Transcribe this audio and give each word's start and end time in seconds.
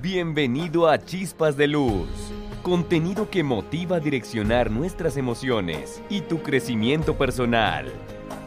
Bienvenido 0.00 0.88
a 0.88 1.04
Chispas 1.04 1.56
de 1.56 1.66
Luz, 1.66 2.06
contenido 2.62 3.28
que 3.28 3.42
motiva 3.42 3.96
a 3.96 4.00
direccionar 4.00 4.70
nuestras 4.70 5.16
emociones 5.16 6.00
y 6.08 6.20
tu 6.20 6.40
crecimiento 6.40 7.18
personal. 7.18 7.92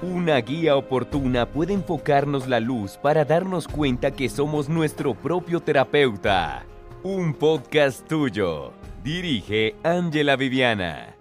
Una 0.02 0.38
guía 0.38 0.78
oportuna 0.78 1.52
puede 1.52 1.74
enfocarnos 1.74 2.48
la 2.48 2.62
luz 2.62 2.96
para 2.96 3.26
darnos 3.26 3.68
cuenta 3.68 4.12
que 4.12 4.30
somos 4.30 4.70
nuestro 4.70 5.14
propio 5.14 5.60
terapeuta. 5.60 6.66
Un 7.04 7.34
podcast 7.34 8.08
tuyo. 8.08 8.72
Dirige 9.04 9.76
Ángela 9.84 10.38
Viviana. 10.38 11.18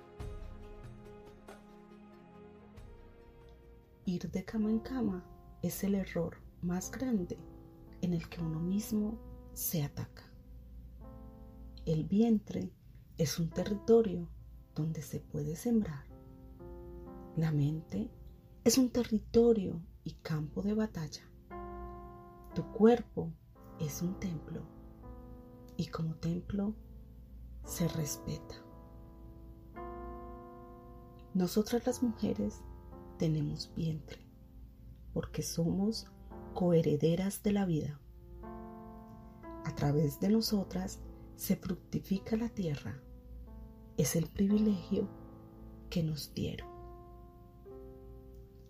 Ir 4.05 4.31
de 4.31 4.45
cama 4.45 4.71
en 4.71 4.79
cama 4.79 5.25
es 5.61 5.83
el 5.83 5.97
error 5.97 6.37
más 6.63 6.89
grande 6.89 7.37
en 8.01 8.15
el 8.15 8.29
que 8.29 8.41
uno 8.41 8.61
mismo 8.61 9.30
se 9.61 9.85
ataca. 9.85 10.23
El 11.85 12.05
vientre 12.05 12.73
es 13.19 13.39
un 13.39 13.51
territorio 13.51 14.27
donde 14.75 15.03
se 15.03 15.21
puede 15.21 15.55
sembrar. 15.55 16.07
La 17.37 17.53
mente 17.53 18.11
es 18.65 18.79
un 18.79 18.89
territorio 18.89 19.79
y 20.03 20.15
campo 20.15 20.63
de 20.63 20.73
batalla. 20.73 21.31
Tu 22.55 22.65
cuerpo 22.73 23.35
es 23.79 24.01
un 24.01 24.19
templo 24.19 24.63
y 25.77 25.89
como 25.89 26.15
templo 26.15 26.75
se 27.65 27.87
respeta. 27.87 28.55
Nosotras 31.35 31.85
las 31.85 32.03
mujeres 32.03 32.63
tenemos 33.19 33.71
vientre 33.77 34.27
porque 35.13 35.43
somos 35.43 36.07
coherederas 36.55 37.43
de 37.43 37.53
la 37.53 37.67
vida. 37.67 38.01
A 39.65 39.75
través 39.75 40.21
de 40.21 40.29
nosotras 40.29 41.01
se 41.37 41.57
fructifica 41.57 42.37
la 42.37 42.49
tierra. 42.49 43.03
Es 43.97 44.17
el 44.17 44.27
privilegio 44.27 45.09
que 45.91 46.03
nos 46.03 46.33
dieron. 46.35 46.69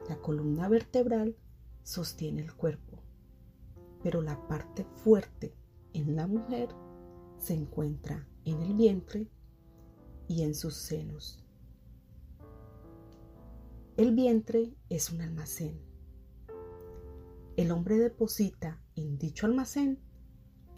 La 0.09 0.21
columna 0.21 0.69
vertebral 0.69 1.37
sostiene 1.83 2.43
el 2.43 2.55
cuerpo, 2.55 3.03
pero 4.03 4.23
la 4.23 4.47
parte 4.49 4.85
fuerte 4.97 5.55
en 5.93 6.17
la 6.17 6.27
mujer 6.27 6.69
se 7.39 7.55
encuentra 7.55 8.29
en 8.45 8.63
el 8.63 8.75
vientre 8.75 9.31
y 10.27 10.43
en 10.43 10.55
sus 10.55 10.75
senos. 10.75 11.45
El 13.97 14.15
vientre 14.15 14.75
es 14.89 15.11
un 15.11 15.21
almacén. 15.21 15.81
El 17.57 17.71
hombre 17.71 17.99
deposita 17.99 18.83
en 18.97 19.19
dicho 19.19 19.47
almacén 19.47 20.01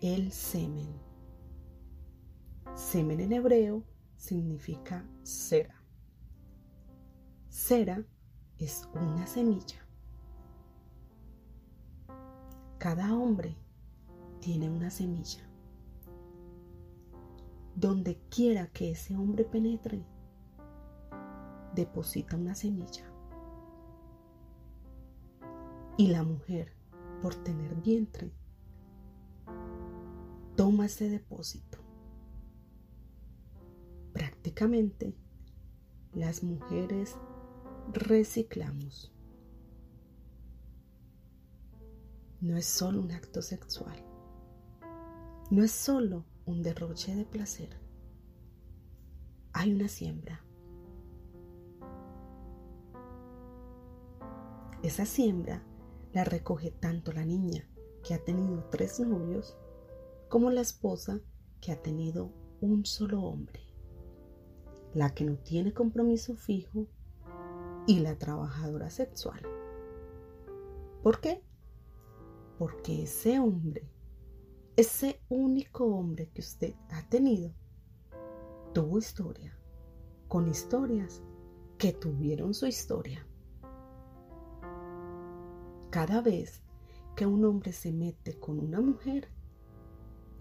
el 0.02 0.32
semen. 0.32 0.88
Semen 2.74 3.20
en 3.20 3.32
hebreo 3.32 3.84
significa 4.16 5.06
cera. 5.22 5.80
Cera 7.48 8.04
es 8.58 8.88
una 8.94 9.28
semilla. 9.28 9.86
Cada 12.78 13.14
hombre 13.14 13.56
tiene 14.40 14.68
una 14.68 14.90
semilla. 14.90 15.48
Donde 17.76 18.18
quiera 18.28 18.66
que 18.72 18.90
ese 18.90 19.16
hombre 19.16 19.44
penetre, 19.44 20.04
deposita 21.76 22.36
una 22.36 22.56
semilla. 22.56 23.04
Y 25.96 26.08
la 26.08 26.24
mujer, 26.24 26.72
por 27.22 27.36
tener 27.36 27.76
vientre, 27.76 28.32
toma 30.56 30.86
ese 30.86 31.08
depósito. 31.08 31.78
Prácticamente, 34.12 35.14
las 36.12 36.42
mujeres 36.42 37.16
reciclamos. 37.92 39.12
No 42.40 42.56
es 42.56 42.66
solo 42.66 43.00
un 43.00 43.12
acto 43.12 43.40
sexual. 43.40 44.04
No 45.50 45.62
es 45.62 45.70
solo 45.70 46.24
un 46.44 46.62
derroche 46.62 47.14
de 47.14 47.24
placer. 47.24 47.78
Hay 49.52 49.72
una 49.74 49.88
siembra. 49.88 50.44
Esa 54.82 55.06
siembra 55.06 55.62
la 56.12 56.24
recoge 56.24 56.72
tanto 56.72 57.12
la 57.12 57.24
niña 57.24 57.68
que 58.02 58.14
ha 58.14 58.24
tenido 58.24 58.64
tres 58.64 58.98
novios 58.98 59.56
como 60.32 60.50
la 60.50 60.62
esposa 60.62 61.20
que 61.60 61.72
ha 61.72 61.82
tenido 61.82 62.32
un 62.62 62.86
solo 62.86 63.20
hombre, 63.20 63.60
la 64.94 65.12
que 65.12 65.24
no 65.24 65.36
tiene 65.36 65.74
compromiso 65.74 66.34
fijo 66.34 66.86
y 67.86 67.98
la 67.98 68.16
trabajadora 68.16 68.88
sexual. 68.88 69.42
¿Por 71.02 71.20
qué? 71.20 71.42
Porque 72.58 73.02
ese 73.02 73.40
hombre, 73.40 73.86
ese 74.74 75.20
único 75.28 75.84
hombre 75.84 76.30
que 76.30 76.40
usted 76.40 76.76
ha 76.88 77.06
tenido, 77.10 77.52
tuvo 78.72 78.96
historia, 78.96 79.54
con 80.28 80.48
historias 80.48 81.20
que 81.76 81.92
tuvieron 81.92 82.54
su 82.54 82.66
historia. 82.66 83.26
Cada 85.90 86.22
vez 86.22 86.62
que 87.16 87.26
un 87.26 87.44
hombre 87.44 87.74
se 87.74 87.92
mete 87.92 88.40
con 88.40 88.58
una 88.58 88.80
mujer, 88.80 89.28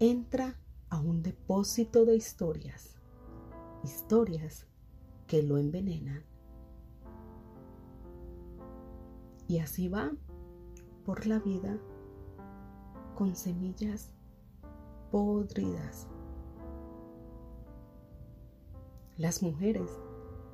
entra 0.04 0.58
a 0.88 0.98
un 0.98 1.22
depósito 1.22 2.04
de 2.04 2.16
historias, 2.16 2.96
historias 3.84 4.66
que 5.28 5.44
lo 5.44 5.58
envenenan. 5.58 6.24
Y 9.46 9.60
así 9.60 9.88
va 9.88 10.10
por 11.04 11.26
la 11.26 11.38
vida 11.38 11.78
con 13.14 13.36
semillas 13.36 14.12
podridas. 15.12 16.08
Las 19.16 19.40
mujeres 19.42 19.88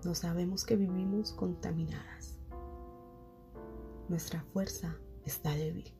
no 0.05 0.15
sabemos 0.15 0.67
que 0.67 0.77
vivimos 0.77 1.33
contaminadas 1.33 2.39
nuestra 4.09 4.43
fuerza 4.55 4.97
está 5.25 5.55
débil. 5.55 5.98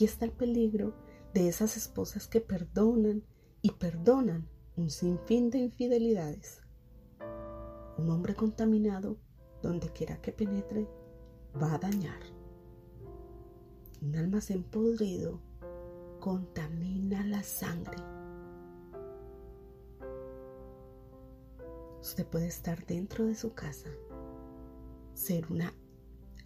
Aquí 0.00 0.06
está 0.06 0.24
el 0.24 0.32
peligro 0.32 0.94
de 1.34 1.46
esas 1.46 1.76
esposas 1.76 2.26
que 2.26 2.40
perdonan 2.40 3.22
y 3.60 3.72
perdonan 3.72 4.48
un 4.74 4.88
sinfín 4.88 5.50
de 5.50 5.58
infidelidades. 5.58 6.62
Un 7.98 8.08
hombre 8.08 8.34
contaminado, 8.34 9.18
donde 9.60 9.90
quiera 9.90 10.18
que 10.22 10.32
penetre, 10.32 10.88
va 11.54 11.74
a 11.74 11.78
dañar. 11.78 12.18
Un 14.00 14.16
almacén 14.16 14.62
podrido 14.62 15.38
contamina 16.18 17.22
la 17.26 17.42
sangre. 17.42 17.98
Usted 22.00 22.26
puede 22.26 22.46
estar 22.46 22.86
dentro 22.86 23.26
de 23.26 23.34
su 23.34 23.52
casa 23.52 23.90
ser 25.12 25.52
una 25.52 25.74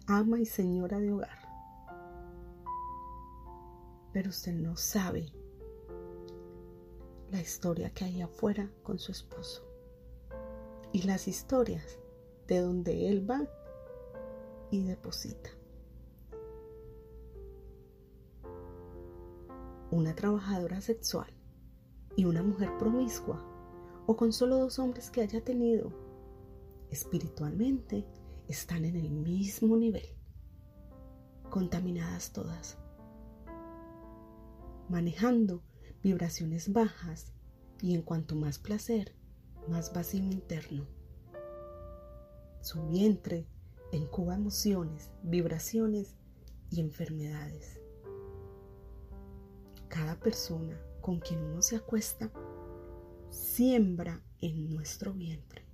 ama 0.07 0.41
y 0.41 0.45
señora 0.45 0.99
de 0.99 1.13
hogar. 1.13 1.44
Pero 4.15 4.29
usted 4.29 4.53
no 4.53 4.77
sabe 4.77 5.25
la 7.31 7.41
historia 7.41 7.89
que 7.89 8.05
hay 8.05 8.21
afuera 8.21 8.71
con 8.81 8.97
su 8.97 9.11
esposo 9.11 9.61
y 10.93 11.01
las 11.01 11.27
historias 11.27 11.99
de 12.47 12.61
donde 12.61 13.09
él 13.09 13.29
va 13.29 13.45
y 14.71 14.83
deposita. 14.83 15.49
Una 19.91 20.15
trabajadora 20.15 20.79
sexual 20.79 21.33
y 22.15 22.23
una 22.23 22.41
mujer 22.41 22.69
promiscua 22.79 23.45
o 24.07 24.15
con 24.15 24.31
solo 24.31 24.59
dos 24.59 24.79
hombres 24.79 25.11
que 25.11 25.23
haya 25.23 25.43
tenido 25.43 25.91
espiritualmente 26.89 28.05
están 28.47 28.85
en 28.85 28.95
el 28.95 29.11
mismo 29.11 29.75
nivel, 29.75 30.07
contaminadas 31.49 32.31
todas, 32.31 32.77
manejando 34.89 35.61
vibraciones 36.03 36.71
bajas 36.71 37.33
y 37.81 37.95
en 37.95 38.01
cuanto 38.01 38.35
más 38.35 38.59
placer, 38.59 39.15
más 39.67 39.93
vacío 39.93 40.23
interno. 40.23 40.87
Su 42.61 42.87
vientre 42.87 43.47
encuba 43.91 44.35
emociones, 44.35 45.11
vibraciones 45.23 46.15
y 46.69 46.81
enfermedades. 46.81 47.79
Cada 49.87 50.19
persona 50.19 50.79
con 51.01 51.19
quien 51.19 51.41
uno 51.43 51.61
se 51.61 51.75
acuesta 51.75 52.31
siembra 53.29 54.21
en 54.41 54.69
nuestro 54.69 55.13
vientre 55.13 55.65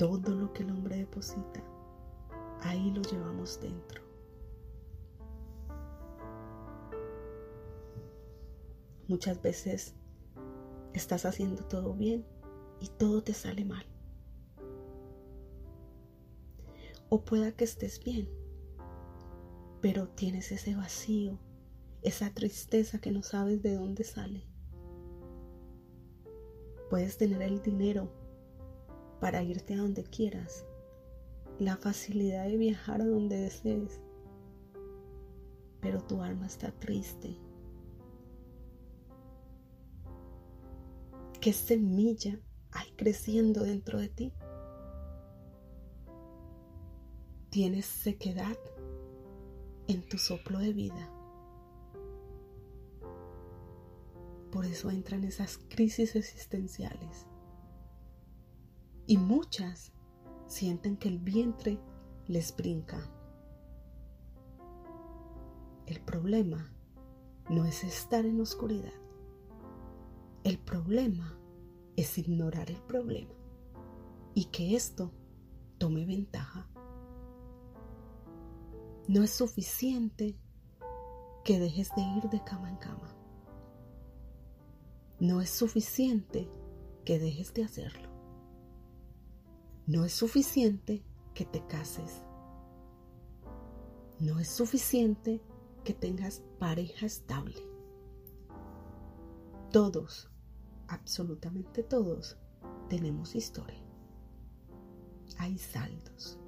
todo 0.00 0.34
lo 0.34 0.50
que 0.54 0.62
el 0.62 0.70
hombre 0.70 0.96
deposita, 0.96 1.62
ahí 2.62 2.90
lo 2.90 3.02
llevamos 3.02 3.60
dentro. 3.60 4.09
Muchas 9.10 9.42
veces 9.42 9.96
estás 10.94 11.24
haciendo 11.24 11.64
todo 11.64 11.94
bien 11.94 12.24
y 12.78 12.86
todo 12.90 13.24
te 13.24 13.34
sale 13.34 13.64
mal. 13.64 13.84
O 17.08 17.24
pueda 17.24 17.50
que 17.50 17.64
estés 17.64 17.98
bien, 18.04 18.28
pero 19.80 20.06
tienes 20.06 20.52
ese 20.52 20.76
vacío, 20.76 21.40
esa 22.02 22.32
tristeza 22.32 23.00
que 23.00 23.10
no 23.10 23.24
sabes 23.24 23.60
de 23.62 23.74
dónde 23.74 24.04
sale. 24.04 24.44
Puedes 26.88 27.18
tener 27.18 27.42
el 27.42 27.60
dinero 27.62 28.12
para 29.18 29.42
irte 29.42 29.74
a 29.74 29.78
donde 29.78 30.04
quieras, 30.04 30.64
la 31.58 31.76
facilidad 31.76 32.46
de 32.46 32.56
viajar 32.56 33.02
a 33.02 33.06
donde 33.06 33.38
desees, 33.38 34.00
pero 35.80 36.00
tu 36.00 36.22
alma 36.22 36.46
está 36.46 36.70
triste. 36.70 37.49
¿Qué 41.40 41.54
semilla 41.54 42.38
hay 42.70 42.90
creciendo 42.98 43.62
dentro 43.62 43.98
de 43.98 44.10
ti? 44.10 44.32
Tienes 47.48 47.86
sequedad 47.86 48.58
en 49.88 50.06
tu 50.06 50.18
soplo 50.18 50.58
de 50.58 50.74
vida. 50.74 51.10
Por 54.52 54.66
eso 54.66 54.90
entran 54.90 55.24
esas 55.24 55.56
crisis 55.56 56.14
existenciales. 56.14 57.26
Y 59.06 59.16
muchas 59.16 59.92
sienten 60.46 60.98
que 60.98 61.08
el 61.08 61.20
vientre 61.20 61.78
les 62.26 62.54
brinca. 62.54 63.10
El 65.86 66.02
problema 66.02 66.70
no 67.48 67.64
es 67.64 67.82
estar 67.82 68.26
en 68.26 68.42
oscuridad. 68.42 68.99
El 70.42 70.58
problema 70.58 71.38
es 71.96 72.16
ignorar 72.16 72.70
el 72.70 72.80
problema 72.82 73.34
y 74.34 74.46
que 74.46 74.74
esto 74.74 75.12
tome 75.76 76.06
ventaja. 76.06 76.66
No 79.06 79.22
es 79.22 79.32
suficiente 79.32 80.38
que 81.44 81.58
dejes 81.58 81.90
de 81.94 82.02
ir 82.02 82.30
de 82.30 82.42
cama 82.42 82.70
en 82.70 82.76
cama. 82.76 83.14
No 85.18 85.42
es 85.42 85.50
suficiente 85.50 86.48
que 87.04 87.18
dejes 87.18 87.52
de 87.52 87.64
hacerlo. 87.64 88.08
No 89.86 90.06
es 90.06 90.12
suficiente 90.12 91.04
que 91.34 91.44
te 91.44 91.66
cases. 91.66 92.22
No 94.18 94.38
es 94.38 94.48
suficiente 94.48 95.42
que 95.84 95.92
tengas 95.92 96.42
pareja 96.58 97.04
estable. 97.04 97.60
Todos, 99.72 100.28
absolutamente 100.88 101.84
todos, 101.84 102.36
tenemos 102.88 103.36
historia. 103.36 103.80
Hay 105.38 105.58
saldos. 105.58 106.40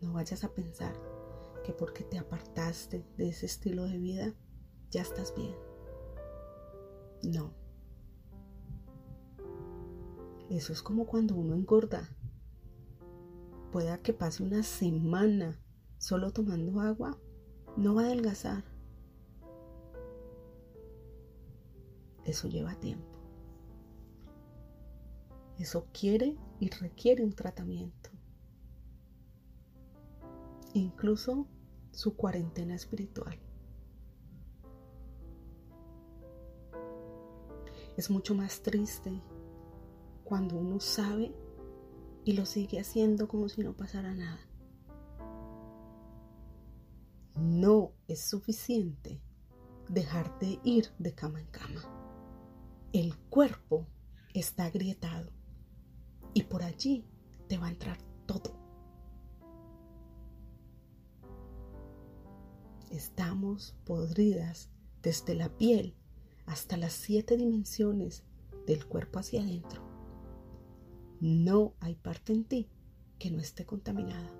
No 0.00 0.12
vayas 0.12 0.44
a 0.44 0.54
pensar 0.54 0.94
que 1.64 1.72
porque 1.72 2.04
te 2.04 2.16
apartaste 2.16 3.04
de 3.16 3.28
ese 3.30 3.46
estilo 3.46 3.86
de 3.86 3.98
vida, 3.98 4.34
ya 4.92 5.02
estás 5.02 5.34
bien. 5.34 5.56
No. 7.24 7.52
Eso 10.48 10.72
es 10.72 10.80
como 10.80 11.06
cuando 11.06 11.34
uno 11.34 11.56
engorda. 11.56 12.08
Pueda 13.72 13.98
que 13.98 14.12
pase 14.12 14.44
una 14.44 14.62
semana 14.62 15.60
solo 15.98 16.32
tomando 16.32 16.80
agua, 16.80 17.18
no 17.76 17.96
va 17.96 18.02
a 18.02 18.06
adelgazar. 18.06 18.69
Eso 22.30 22.46
lleva 22.46 22.76
tiempo. 22.76 23.18
Eso 25.58 25.88
quiere 25.92 26.36
y 26.60 26.70
requiere 26.70 27.24
un 27.24 27.32
tratamiento. 27.32 28.08
Incluso 30.74 31.48
su 31.90 32.14
cuarentena 32.14 32.76
espiritual. 32.76 33.36
Es 37.96 38.10
mucho 38.10 38.36
más 38.36 38.62
triste 38.62 39.20
cuando 40.22 40.54
uno 40.54 40.78
sabe 40.78 41.34
y 42.24 42.34
lo 42.34 42.46
sigue 42.46 42.78
haciendo 42.78 43.26
como 43.26 43.48
si 43.48 43.64
no 43.64 43.76
pasara 43.76 44.14
nada. 44.14 44.46
No 47.34 47.90
es 48.06 48.24
suficiente 48.24 49.20
dejar 49.88 50.38
de 50.38 50.60
ir 50.62 50.92
de 51.00 51.12
cama 51.12 51.40
en 51.40 51.46
cama. 51.46 51.99
El 52.92 53.16
cuerpo 53.16 53.86
está 54.34 54.64
agrietado 54.64 55.30
y 56.34 56.42
por 56.42 56.64
allí 56.64 57.04
te 57.46 57.56
va 57.56 57.66
a 57.66 57.70
entrar 57.70 57.98
todo. 58.26 58.52
Estamos 62.90 63.76
podridas 63.84 64.70
desde 65.02 65.36
la 65.36 65.56
piel 65.56 65.94
hasta 66.46 66.76
las 66.76 66.92
siete 66.92 67.36
dimensiones 67.36 68.24
del 68.66 68.84
cuerpo 68.84 69.20
hacia 69.20 69.42
adentro. 69.42 69.82
No 71.20 71.74
hay 71.78 71.94
parte 71.94 72.32
en 72.32 72.42
ti 72.42 72.70
que 73.20 73.30
no 73.30 73.38
esté 73.40 73.64
contaminada 73.64 74.34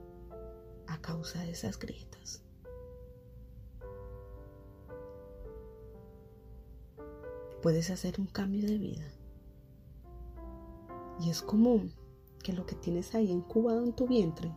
a 0.88 1.00
causa 1.00 1.40
de 1.44 1.52
esas 1.52 1.78
grietas. 1.78 2.42
Puedes 7.62 7.90
hacer 7.90 8.20
un 8.20 8.26
cambio 8.26 8.66
de 8.66 8.78
vida. 8.78 9.06
Y 11.20 11.30
es 11.30 11.42
común 11.42 11.92
que 12.42 12.52
lo 12.52 12.64
que 12.64 12.74
tienes 12.74 13.14
ahí 13.14 13.30
incubado 13.30 13.84
en 13.84 13.92
tu 13.94 14.06
vientre 14.06 14.52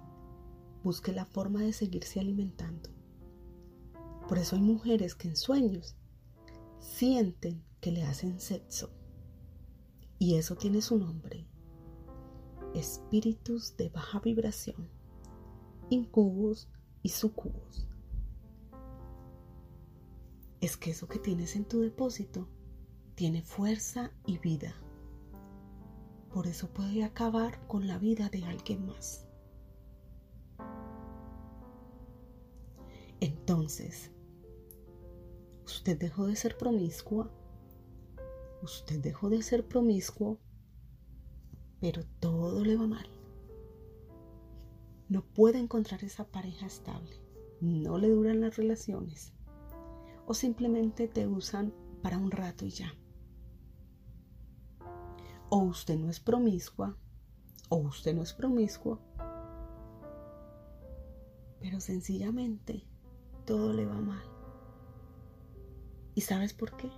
busque 0.83 1.11
la 1.11 1.25
forma 1.25 1.61
de 1.61 1.73
seguirse 1.73 2.19
alimentando. 2.19 2.89
Por 4.27 4.37
eso 4.37 4.55
hay 4.55 4.61
mujeres 4.61 5.15
que 5.15 5.27
en 5.27 5.35
sueños 5.35 5.95
sienten 6.79 7.63
que 7.81 7.91
le 7.91 8.03
hacen 8.03 8.39
sexo. 8.39 8.89
Y 10.17 10.35
eso 10.35 10.55
tiene 10.55 10.81
su 10.81 10.97
nombre 10.97 11.45
espíritus 12.73 13.77
de 13.77 13.89
baja 13.89 14.19
vibración, 14.19 14.89
incubos 15.89 16.69
y 17.01 17.09
sucubos. 17.09 17.87
Es 20.61 20.77
que 20.77 20.91
eso 20.91 21.07
que 21.07 21.19
tienes 21.19 21.55
en 21.55 21.65
tu 21.65 21.81
depósito 21.81 22.47
tiene 23.15 23.41
fuerza 23.41 24.11
y 24.25 24.37
vida. 24.37 24.75
Por 26.31 26.47
eso 26.47 26.69
puede 26.73 27.03
acabar 27.03 27.67
con 27.67 27.87
la 27.87 27.97
vida 27.97 28.29
de 28.29 28.43
alguien 28.45 28.85
más. 28.87 29.27
Entonces, 33.19 34.11
usted 35.65 35.97
dejó 35.97 36.27
de 36.27 36.35
ser 36.35 36.57
promiscua, 36.57 37.31
usted 38.61 38.99
dejó 38.99 39.29
de 39.29 39.41
ser 39.41 39.67
promiscuo 39.67 40.39
pero 41.83 42.01
todo 42.21 42.63
le 42.63 42.77
va 42.77 42.87
mal. 42.87 43.05
No 45.09 45.21
puede 45.21 45.59
encontrar 45.59 46.01
esa 46.05 46.23
pareja 46.23 46.65
estable, 46.65 47.19
no 47.59 47.97
le 47.97 48.07
duran 48.07 48.39
las 48.39 48.55
relaciones 48.55 49.33
o 50.25 50.33
simplemente 50.33 51.09
te 51.09 51.27
usan 51.27 51.73
para 52.01 52.17
un 52.17 52.31
rato 52.31 52.65
y 52.65 52.69
ya. 52.69 52.95
O 55.55 55.59
usted 55.59 55.99
no 55.99 56.09
es 56.09 56.19
promiscua 56.19 56.97
o 57.69 57.75
usted 57.75 58.15
no 58.15 58.23
es 58.23 58.33
promiscuo, 58.33 58.97
pero 61.59 61.79
sencillamente 61.79 62.83
todo 63.45 63.71
le 63.71 63.85
va 63.85 64.01
mal. 64.01 64.23
¿Y 66.15 66.21
sabes 66.21 66.55
por 66.55 66.75
qué? 66.75 66.89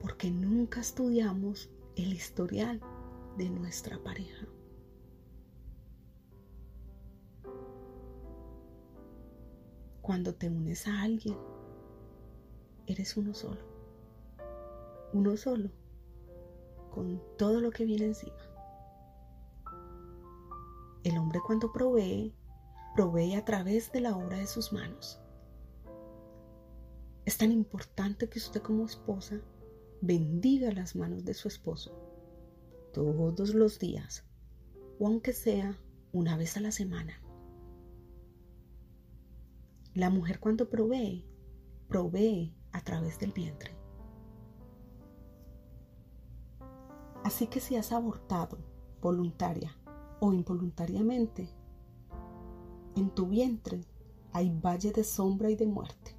Porque 0.00 0.32
nunca 0.32 0.80
estudiamos 0.80 1.70
el 1.94 2.12
historial 2.12 2.80
de 3.38 3.48
nuestra 3.48 4.02
pareja. 4.02 4.48
Cuando 10.02 10.34
te 10.34 10.48
unes 10.48 10.88
a 10.88 11.02
alguien, 11.02 11.38
eres 12.88 13.16
uno 13.16 13.34
solo. 13.34 13.60
Uno 15.12 15.36
solo, 15.36 15.70
con 16.90 17.22
todo 17.38 17.60
lo 17.60 17.70
que 17.70 17.84
viene 17.84 18.06
encima. 18.06 18.36
El 21.02 21.16
hombre 21.16 21.40
cuando 21.46 21.72
provee, 21.72 22.34
provee 22.94 23.34
a 23.34 23.44
través 23.44 23.90
de 23.92 24.00
la 24.00 24.16
obra 24.16 24.38
de 24.38 24.46
sus 24.46 24.72
manos. 24.72 25.20
Es 27.24 27.38
tan 27.38 27.52
importante 27.52 28.28
que 28.28 28.38
usted 28.38 28.60
como 28.60 28.84
esposa 28.84 29.40
bendiga 30.00 30.72
las 30.72 30.96
manos 30.96 31.24
de 31.24 31.34
su 31.34 31.48
esposo 31.48 31.94
todos 32.92 33.54
los 33.54 33.78
días 33.78 34.24
o 34.98 35.06
aunque 35.06 35.32
sea 35.32 35.78
una 36.12 36.36
vez 36.36 36.56
a 36.56 36.60
la 36.60 36.72
semana. 36.72 37.22
La 39.94 40.10
mujer 40.10 40.40
cuando 40.40 40.68
provee, 40.68 41.26
provee 41.88 42.54
a 42.72 42.84
través 42.84 43.18
del 43.18 43.32
vientre. 43.32 43.79
Así 47.24 47.46
que 47.46 47.60
si 47.60 47.76
has 47.76 47.92
abortado 47.92 48.58
voluntaria 49.00 49.76
o 50.20 50.32
involuntariamente, 50.32 51.48
en 52.96 53.10
tu 53.10 53.26
vientre 53.26 53.84
hay 54.32 54.50
valle 54.50 54.92
de 54.92 55.04
sombra 55.04 55.50
y 55.50 55.56
de 55.56 55.66
muerte. 55.66 56.16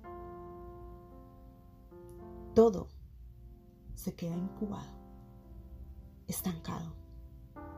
Todo 2.54 2.88
se 3.96 4.14
queda 4.14 4.36
incubado, 4.36 4.92
estancado, 6.28 6.94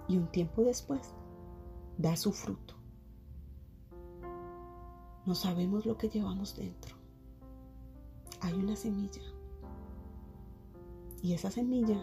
y 0.08 0.18
un 0.18 0.28
tiempo 0.28 0.64
después 0.64 1.14
da 1.98 2.16
su 2.16 2.32
fruto. 2.32 2.76
No 5.26 5.36
sabemos 5.36 5.86
lo 5.86 5.98
que 5.98 6.10
llevamos 6.10 6.56
dentro. 6.56 6.96
Hay 8.42 8.54
una 8.54 8.76
semilla. 8.76 9.22
Y 11.22 11.34
esa 11.34 11.50
semilla, 11.50 11.98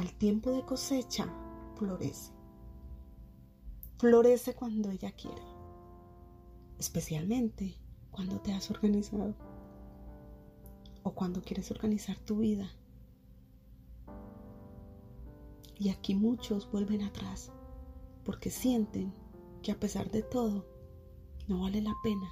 al 0.00 0.14
tiempo 0.14 0.50
de 0.50 0.64
cosecha, 0.64 1.28
florece. 1.76 2.32
Florece 3.98 4.54
cuando 4.54 4.90
ella 4.90 5.12
quiere. 5.12 5.42
Especialmente 6.78 7.76
cuando 8.10 8.40
te 8.40 8.54
has 8.54 8.70
organizado. 8.70 9.34
O 11.02 11.12
cuando 11.12 11.42
quieres 11.42 11.70
organizar 11.70 12.18
tu 12.18 12.38
vida. 12.38 12.70
Y 15.78 15.90
aquí 15.90 16.14
muchos 16.14 16.70
vuelven 16.70 17.02
atrás 17.02 17.52
porque 18.24 18.48
sienten 18.48 19.12
que 19.62 19.70
a 19.70 19.78
pesar 19.78 20.10
de 20.10 20.22
todo, 20.22 20.64
no 21.46 21.60
vale 21.60 21.82
la 21.82 21.94
pena, 22.02 22.30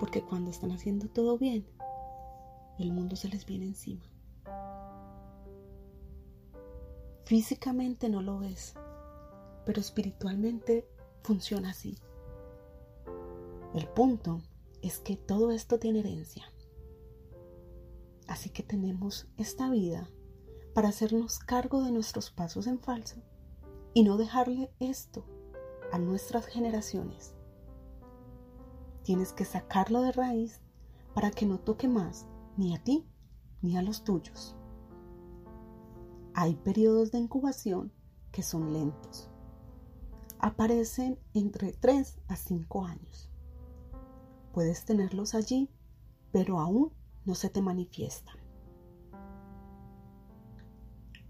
porque 0.00 0.22
cuando 0.22 0.50
están 0.50 0.72
haciendo 0.72 1.08
todo 1.08 1.36
bien, 1.36 1.66
el 2.78 2.92
mundo 2.92 3.14
se 3.16 3.28
les 3.28 3.44
viene 3.44 3.66
encima. 3.66 4.11
Físicamente 7.32 8.10
no 8.10 8.20
lo 8.20 8.40
ves, 8.40 8.74
pero 9.64 9.80
espiritualmente 9.80 10.86
funciona 11.22 11.70
así. 11.70 11.96
El 13.72 13.88
punto 13.88 14.42
es 14.82 14.98
que 14.98 15.16
todo 15.16 15.50
esto 15.50 15.78
tiene 15.78 16.00
herencia. 16.00 16.44
Así 18.28 18.50
que 18.50 18.62
tenemos 18.62 19.28
esta 19.38 19.70
vida 19.70 20.10
para 20.74 20.90
hacernos 20.90 21.38
cargo 21.38 21.82
de 21.82 21.90
nuestros 21.90 22.30
pasos 22.30 22.66
en 22.66 22.78
falso 22.78 23.22
y 23.94 24.02
no 24.02 24.18
dejarle 24.18 24.70
esto 24.78 25.24
a 25.90 25.98
nuestras 25.98 26.44
generaciones. 26.44 27.34
Tienes 29.04 29.32
que 29.32 29.46
sacarlo 29.46 30.02
de 30.02 30.12
raíz 30.12 30.60
para 31.14 31.30
que 31.30 31.46
no 31.46 31.58
toque 31.58 31.88
más 31.88 32.26
ni 32.58 32.76
a 32.76 32.84
ti 32.84 33.06
ni 33.62 33.78
a 33.78 33.82
los 33.82 34.04
tuyos. 34.04 34.54
Hay 36.34 36.54
periodos 36.56 37.12
de 37.12 37.18
incubación 37.18 37.92
que 38.30 38.42
son 38.42 38.72
lentos. 38.72 39.28
Aparecen 40.38 41.18
entre 41.34 41.72
3 41.72 42.18
a 42.28 42.36
5 42.36 42.84
años. 42.84 43.30
Puedes 44.52 44.84
tenerlos 44.84 45.34
allí, 45.34 45.70
pero 46.32 46.58
aún 46.58 46.92
no 47.24 47.34
se 47.34 47.48
te 47.48 47.62
manifiestan. 47.62 48.36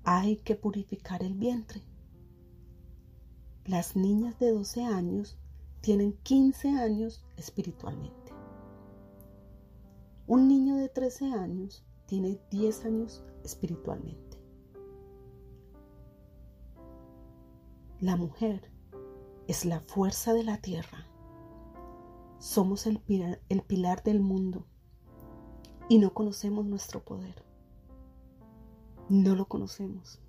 Hay 0.04 0.36
que 0.38 0.56
purificar 0.56 1.22
el 1.22 1.34
vientre 1.34 1.82
las 3.66 3.94
niñas 3.94 4.40
de 4.40 4.50
12 4.50 4.82
años 4.82 5.38
tienen 5.82 6.14
15 6.24 6.70
años 6.80 7.24
espiritualmente. 7.36 8.32
Un 10.26 10.48
niño 10.48 10.74
de 10.76 10.88
13 10.88 11.26
años 11.26 11.84
tiene 12.06 12.40
10 12.50 12.84
años 12.86 13.24
espiritualmente. 13.44 14.31
La 18.02 18.16
mujer 18.16 18.70
es 19.48 19.64
la 19.64 19.80
fuerza 19.80 20.34
de 20.34 20.44
la 20.44 20.58
tierra. 20.58 21.06
Somos 22.38 22.86
el 22.86 22.98
pilar, 22.98 23.40
el 23.48 23.62
pilar 23.62 24.02
del 24.02 24.20
mundo 24.20 24.66
y 25.88 25.98
no 25.98 26.12
conocemos 26.12 26.66
nuestro 26.66 27.02
poder. 27.02 27.42
No 29.08 29.34
lo 29.34 29.46
conocemos 29.46 30.20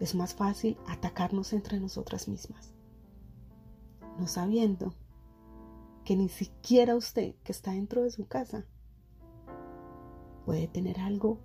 es 0.00 0.14
más 0.14 0.34
fácil 0.34 0.78
atacarnos 0.88 1.52
entre 1.52 1.78
nosotras 1.78 2.26
mismas, 2.26 2.72
no 4.18 4.26
sabiendo 4.26 4.94
que 6.04 6.16
ni 6.16 6.30
siquiera 6.30 6.96
usted 6.96 7.34
que 7.44 7.52
está 7.52 7.72
dentro 7.72 8.02
de 8.02 8.10
su 8.10 8.26
casa 8.26 8.64
puede 10.46 10.66
tener 10.68 10.98
algo 11.00 11.38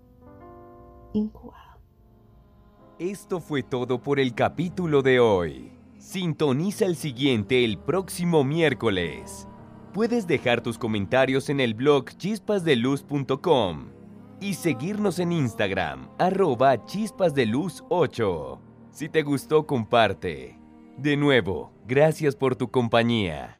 incubado. 1.14 1.75
Esto 3.00 3.42
fue 3.42 3.62
todo 3.62 4.02
por 4.02 4.22
el 4.22 4.34
capítulo 4.34 5.02
de 5.02 5.20
hoy. 5.20 5.74
Sintoniza 5.98 6.86
el 6.86 6.96
siguiente 6.96 7.66
el 7.66 7.78
próximo 7.78 8.46
miércoles. 8.46 9.50
Puedes 9.94 10.28
dejar 10.28 10.62
tus 10.62 10.78
comentarios 10.78 11.50
en 11.50 11.60
el 11.60 11.74
blog 11.74 12.06
chispasdeluz.com 12.12 13.90
y 14.40 14.54
seguirnos 14.54 15.20
en 15.20 15.34
Instagram, 15.34 16.08
arroba 16.18 16.86
chispasdeluz 16.86 17.84
8. 17.90 18.62
Si 18.92 19.10
te 19.10 19.24
gustó, 19.24 19.68
comparte. 19.68 20.58
De 20.98 21.18
nuevo, 21.18 21.74
gracias 21.86 22.34
por 22.34 22.56
tu 22.56 22.72
compañía. 22.72 23.60